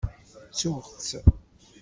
Ttuɣ-tt. 0.51 1.09